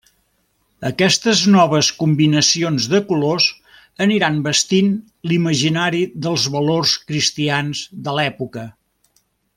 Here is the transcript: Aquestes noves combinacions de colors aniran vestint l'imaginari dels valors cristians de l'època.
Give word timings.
Aquestes 0.87 1.41
noves 1.55 1.89
combinacions 1.99 2.87
de 2.93 3.01
colors 3.11 3.47
aniran 4.07 4.41
vestint 4.49 4.89
l'imaginari 5.33 6.03
dels 6.27 6.49
valors 6.57 6.95
cristians 7.13 7.87
de 8.09 8.19
l'època. 8.21 8.69